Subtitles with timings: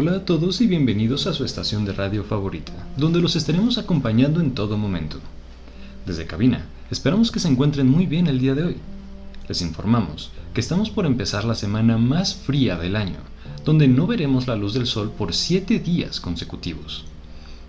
[0.00, 4.40] Hola a todos y bienvenidos a su estación de radio favorita, donde los estaremos acompañando
[4.40, 5.18] en todo momento.
[6.06, 8.76] Desde cabina, esperamos que se encuentren muy bien el día de hoy.
[9.48, 13.16] Les informamos que estamos por empezar la semana más fría del año,
[13.64, 17.04] donde no veremos la luz del sol por 7 días consecutivos.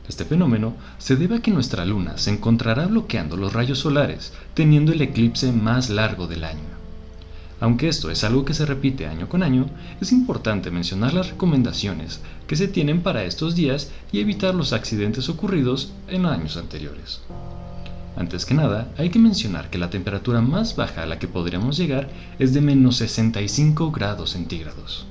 [0.07, 4.91] Este fenómeno se debe a que nuestra luna se encontrará bloqueando los rayos solares, teniendo
[4.91, 6.68] el eclipse más largo del año.
[7.62, 9.65] Aunque esto es algo que se repite año con año,
[10.00, 15.28] es importante mencionar las recomendaciones que se tienen para estos días y evitar los accidentes
[15.28, 17.21] ocurridos en años anteriores.
[18.16, 21.78] Antes que nada, hay que mencionar que la temperatura más baja a la que podríamos
[21.78, 25.05] llegar es de menos 65 grados centígrados.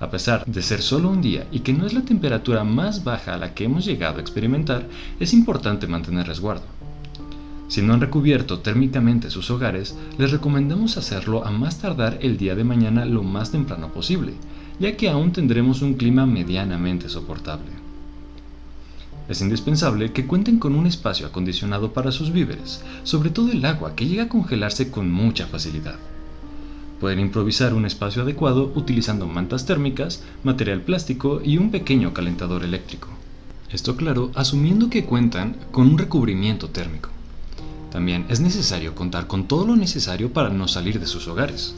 [0.00, 3.34] A pesar de ser solo un día y que no es la temperatura más baja
[3.34, 4.88] a la que hemos llegado a experimentar,
[5.20, 6.64] es importante mantener resguardo.
[7.72, 12.54] Si no han recubierto térmicamente sus hogares, les recomendamos hacerlo a más tardar el día
[12.54, 14.34] de mañana lo más temprano posible,
[14.78, 17.70] ya que aún tendremos un clima medianamente soportable.
[19.26, 23.96] Es indispensable que cuenten con un espacio acondicionado para sus víveres, sobre todo el agua
[23.96, 25.96] que llega a congelarse con mucha facilidad.
[27.00, 33.08] Pueden improvisar un espacio adecuado utilizando mantas térmicas, material plástico y un pequeño calentador eléctrico.
[33.70, 37.08] Esto claro, asumiendo que cuentan con un recubrimiento térmico.
[37.92, 41.74] También es necesario contar con todo lo necesario para no salir de sus hogares.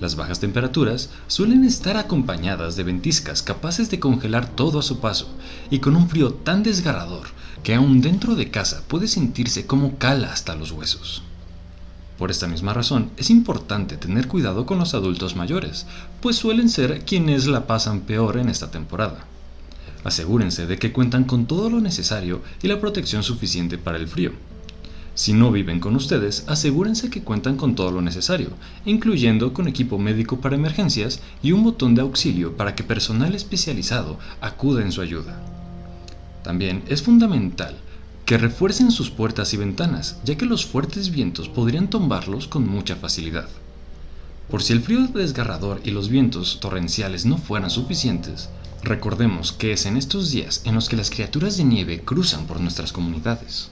[0.00, 5.28] Las bajas temperaturas suelen estar acompañadas de ventiscas capaces de congelar todo a su paso
[5.68, 7.26] y con un frío tan desgarrador
[7.62, 11.22] que aún dentro de casa puede sentirse como cala hasta los huesos.
[12.16, 15.84] Por esta misma razón es importante tener cuidado con los adultos mayores,
[16.22, 19.26] pues suelen ser quienes la pasan peor en esta temporada.
[20.04, 24.32] Asegúrense de que cuentan con todo lo necesario y la protección suficiente para el frío
[25.20, 28.52] si no viven con ustedes, asegúrense que cuentan con todo lo necesario,
[28.86, 34.18] incluyendo con equipo médico para emergencias y un botón de auxilio para que personal especializado
[34.40, 35.38] acuda en su ayuda.
[36.42, 37.76] También es fundamental
[38.24, 42.96] que refuercen sus puertas y ventanas, ya que los fuertes vientos podrían tumbarlos con mucha
[42.96, 43.50] facilidad.
[44.50, 48.48] Por si el frío desgarrador y los vientos torrenciales no fueran suficientes,
[48.82, 52.58] recordemos que es en estos días en los que las criaturas de nieve cruzan por
[52.58, 53.68] nuestras comunidades.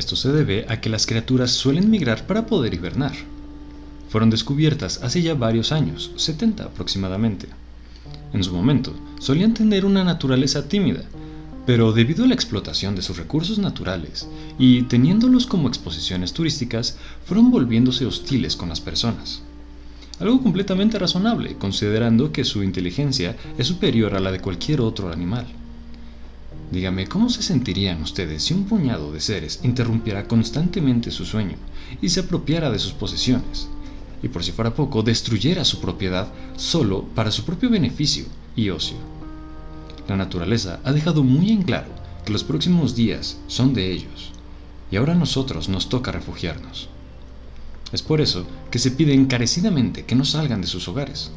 [0.00, 3.12] Esto se debe a que las criaturas suelen migrar para poder hibernar.
[4.08, 7.48] Fueron descubiertas hace ya varios años, 70 aproximadamente.
[8.32, 11.02] En su momento, solían tener una naturaleza tímida,
[11.66, 14.26] pero debido a la explotación de sus recursos naturales
[14.58, 16.96] y teniéndolos como exposiciones turísticas,
[17.26, 19.42] fueron volviéndose hostiles con las personas.
[20.18, 25.59] Algo completamente razonable, considerando que su inteligencia es superior a la de cualquier otro animal.
[26.70, 31.56] Dígame, ¿cómo se sentirían ustedes si un puñado de seres interrumpiera constantemente su sueño
[32.00, 33.68] y se apropiara de sus posesiones?
[34.22, 38.96] Y por si fuera poco, destruyera su propiedad solo para su propio beneficio y ocio.
[40.06, 41.88] La naturaleza ha dejado muy en claro
[42.24, 44.30] que los próximos días son de ellos,
[44.92, 46.88] y ahora a nosotros nos toca refugiarnos.
[47.92, 51.32] Es por eso que se pide encarecidamente que no salgan de sus hogares.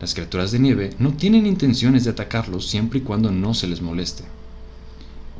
[0.00, 3.82] Las criaturas de nieve no tienen intenciones de atacarlos siempre y cuando no se les
[3.82, 4.22] moleste.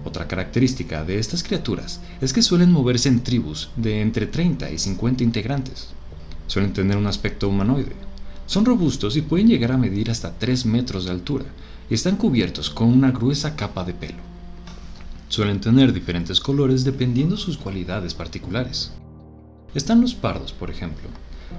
[0.04, 4.78] Otra característica de estas criaturas es que suelen moverse en tribus de entre 30 y
[4.78, 5.88] 50 integrantes.
[6.46, 7.92] Suelen tener un aspecto humanoide.
[8.46, 11.44] Son robustos y pueden llegar a medir hasta 3 metros de altura
[11.90, 14.18] y están cubiertos con una gruesa capa de pelo.
[15.28, 18.92] Suelen tener diferentes colores dependiendo sus cualidades particulares.
[19.74, 21.08] Están los pardos, por ejemplo.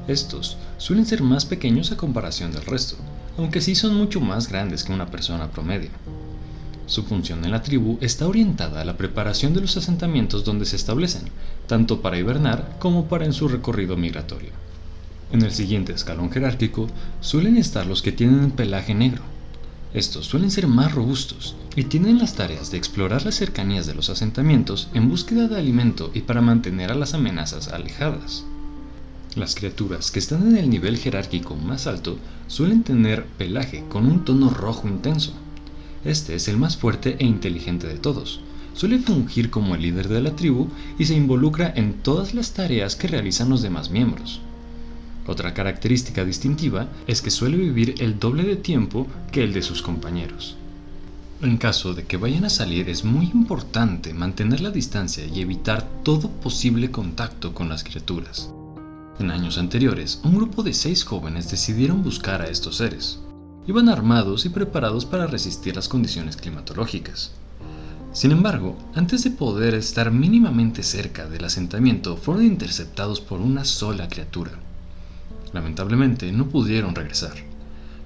[0.07, 2.95] Estos suelen ser más pequeños a comparación del resto,
[3.37, 5.91] aunque sí son mucho más grandes que una persona promedio.
[6.89, 10.75] Su función en la tribu está orientada a la preparación de los asentamientos donde se
[10.75, 11.21] establecen,
[11.67, 14.49] tanto para hibernar como para en su recorrido migratorio.
[15.31, 16.87] En el siguiente escalón jerárquico
[17.21, 19.21] suelen estar los que tienen pelaje negro.
[19.93, 24.09] Estos suelen ser más robustos y tienen las tareas de explorar las cercanías de los
[24.09, 28.45] asentamientos en búsqueda de alimento y para mantener a las amenazas alejadas.
[29.35, 32.17] Las criaturas que están en el nivel jerárquico más alto
[32.47, 35.33] suelen tener pelaje con un tono rojo intenso,
[36.05, 38.41] este es el más fuerte e inteligente de todos.
[38.73, 42.95] Suele fungir como el líder de la tribu y se involucra en todas las tareas
[42.95, 44.39] que realizan los demás miembros.
[45.27, 49.81] Otra característica distintiva es que suele vivir el doble de tiempo que el de sus
[49.81, 50.55] compañeros.
[51.41, 55.87] En caso de que vayan a salir es muy importante mantener la distancia y evitar
[56.03, 58.49] todo posible contacto con las criaturas.
[59.19, 63.19] En años anteriores, un grupo de seis jóvenes decidieron buscar a estos seres
[63.69, 67.33] iban armados y preparados para resistir las condiciones climatológicas.
[68.13, 74.09] Sin embargo, antes de poder estar mínimamente cerca del asentamiento, fueron interceptados por una sola
[74.09, 74.53] criatura.
[75.53, 77.35] Lamentablemente, no pudieron regresar.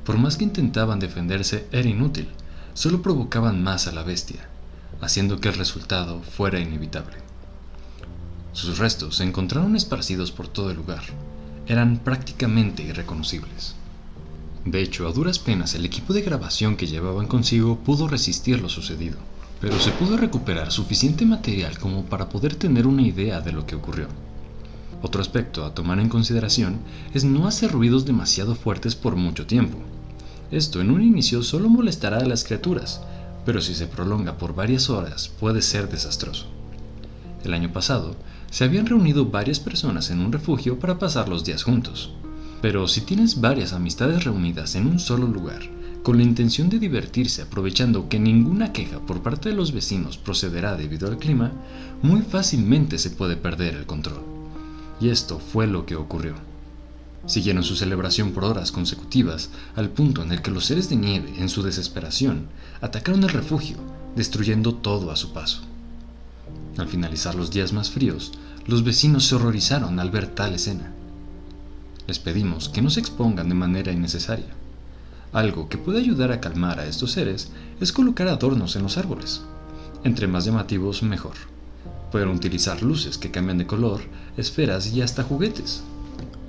[0.03, 2.27] Por más que intentaban defenderse, era inútil,
[2.73, 4.49] solo provocaban más a la bestia,
[4.99, 7.15] haciendo que el resultado fuera inevitable.
[8.51, 11.03] Sus restos se encontraron esparcidos por todo el lugar.
[11.67, 13.77] Eran prácticamente irreconocibles.
[14.65, 18.69] De hecho, a duras penas el equipo de grabación que llevaban consigo pudo resistir lo
[18.69, 19.17] sucedido,
[19.59, 23.75] pero se pudo recuperar suficiente material como para poder tener una idea de lo que
[23.75, 24.07] ocurrió.
[25.01, 26.77] Otro aspecto a tomar en consideración
[27.13, 29.77] es no hacer ruidos demasiado fuertes por mucho tiempo.
[30.49, 33.01] Esto en un inicio solo molestará a las criaturas,
[33.45, 36.45] pero si se prolonga por varias horas puede ser desastroso.
[37.43, 38.15] El año pasado,
[38.49, 42.13] se habían reunido varias personas en un refugio para pasar los días juntos.
[42.63, 45.59] Pero si tienes varias amistades reunidas en un solo lugar,
[46.01, 50.77] con la intención de divertirse aprovechando que ninguna queja por parte de los vecinos procederá
[50.77, 51.51] debido al clima,
[52.01, 54.21] muy fácilmente se puede perder el control.
[55.01, 56.35] Y esto fue lo que ocurrió.
[57.25, 61.33] Siguieron su celebración por horas consecutivas, al punto en el que los seres de nieve,
[61.39, 62.47] en su desesperación,
[62.79, 63.75] atacaron el refugio,
[64.15, 65.63] destruyendo todo a su paso.
[66.77, 68.31] Al finalizar los días más fríos,
[68.67, 70.93] los vecinos se horrorizaron al ver tal escena.
[72.07, 74.53] Les pedimos que no se expongan de manera innecesaria.
[75.31, 79.41] Algo que puede ayudar a calmar a estos seres es colocar adornos en los árboles.
[80.03, 81.35] Entre más llamativos, mejor.
[82.11, 84.01] Pueden utilizar luces que cambian de color,
[84.37, 85.83] esferas y hasta juguetes.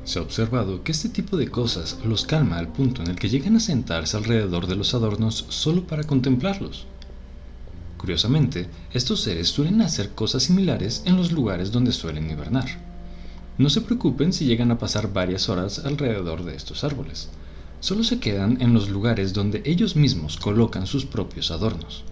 [0.05, 3.31] Se ha observado que este tipo de cosas los calma al punto en el que
[3.31, 6.87] llegan a sentarse alrededor de los adornos solo para contemplarlos.
[7.97, 12.67] Curiosamente, estos seres suelen hacer cosas similares en los lugares donde suelen hibernar.
[13.57, 17.29] No se preocupen si llegan a pasar varias horas alrededor de estos árboles.
[17.79, 22.03] Solo se quedan en los lugares donde ellos mismos colocan sus propios adornos.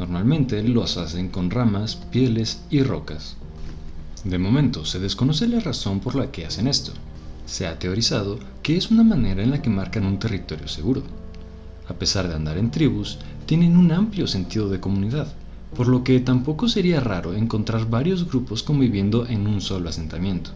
[0.00, 3.36] Normalmente los hacen con ramas, pieles y rocas.
[4.24, 6.92] De momento se desconoce la razón por la que hacen esto.
[7.46, 11.04] Se ha teorizado que es una manera en la que marcan un territorio seguro.
[11.86, 15.32] A pesar de andar en tribus, tienen un amplio sentido de comunidad,
[15.76, 20.50] por lo que tampoco sería raro encontrar varios grupos conviviendo en un solo asentamiento.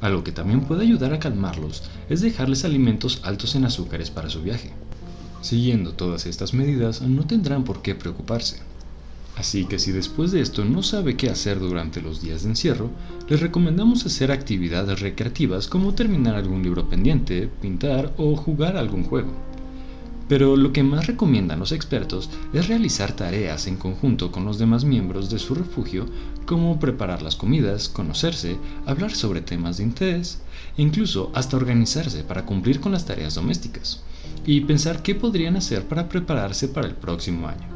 [0.00, 4.42] Algo que también puede ayudar a calmarlos es dejarles alimentos altos en azúcares para su
[4.42, 4.72] viaje.
[5.40, 8.60] Siguiendo todas estas medidas no tendrán por qué preocuparse.
[9.36, 12.90] Así que si después de esto no sabe qué hacer durante los días de encierro,
[13.28, 19.32] les recomendamos hacer actividades recreativas como terminar algún libro pendiente, pintar o jugar algún juego.
[20.28, 24.84] Pero lo que más recomiendan los expertos es realizar tareas en conjunto con los demás
[24.84, 26.06] miembros de su refugio,
[26.46, 28.56] como preparar las comidas, conocerse,
[28.86, 30.40] hablar sobre temas de interés,
[30.78, 34.02] incluso hasta organizarse para cumplir con las tareas domésticas,
[34.46, 37.68] y pensar qué podrían hacer para prepararse para el próximo año.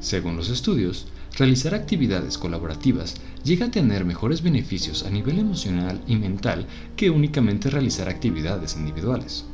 [0.00, 1.06] Según los estudios,
[1.36, 6.66] realizar actividades colaborativas llega a tener mejores beneficios a nivel emocional y mental
[6.96, 9.44] que únicamente realizar actividades individuales.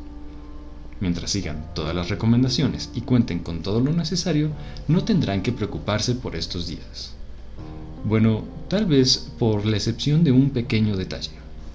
[1.04, 4.52] Mientras sigan todas las recomendaciones y cuenten con todo lo necesario,
[4.88, 7.12] no tendrán que preocuparse por estos días.
[8.06, 11.32] Bueno, tal vez por la excepción de un pequeño detalle.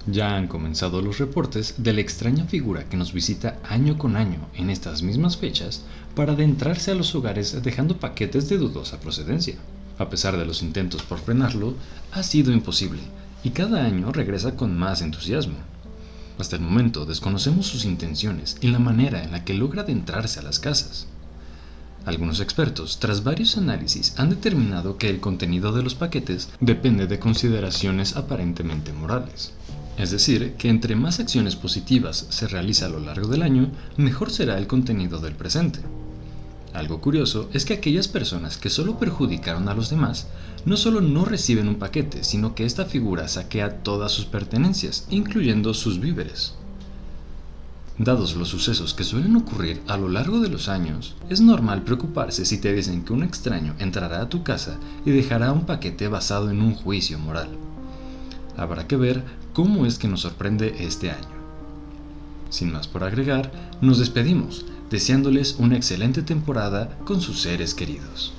[0.08, 4.48] Ya han comenzado los reportes de la extraña figura que nos visita año con año
[4.56, 5.84] en estas mismas fechas
[6.16, 9.54] para adentrarse a los hogares dejando paquetes de dudosa procedencia.
[9.98, 11.76] A pesar de los intentos por frenarlo,
[12.10, 13.02] ha sido imposible
[13.44, 15.69] y cada año regresa con más entusiasmo.
[16.40, 20.42] Hasta el momento desconocemos sus intenciones y la manera en la que logra adentrarse a
[20.42, 21.06] las casas.
[22.06, 27.18] Algunos expertos, tras varios análisis, han determinado que el contenido de los paquetes depende de
[27.18, 29.52] consideraciones aparentemente morales.
[29.98, 34.30] Es decir, que entre más acciones positivas se realiza a lo largo del año, mejor
[34.30, 35.80] será el contenido del presente.
[36.72, 40.28] Algo curioso es que aquellas personas que solo perjudicaron a los demás
[40.64, 45.74] no solo no reciben un paquete, sino que esta figura saquea todas sus pertenencias, incluyendo
[45.74, 46.54] sus víveres.
[47.98, 52.44] Dados los sucesos que suelen ocurrir a lo largo de los años, es normal preocuparse
[52.44, 56.50] si te dicen que un extraño entrará a tu casa y dejará un paquete basado
[56.50, 57.50] en un juicio moral.
[58.56, 59.22] Habrá que ver
[59.52, 61.40] cómo es que nos sorprende este año.
[62.48, 68.34] Sin más por agregar, nos despedimos deseándoles una excelente temporada con sus seres queridos.